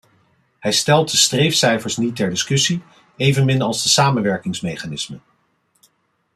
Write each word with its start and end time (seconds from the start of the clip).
Hij 0.59 0.71
stelt 0.71 1.11
de 1.11 1.17
streefcijfers 1.17 1.97
niet 1.97 2.15
ter 2.15 2.29
discussie, 2.29 2.81
evenmin 3.15 3.61
als 3.61 3.83
de 3.83 3.89
samenwerkingsmechanismen. 3.89 5.21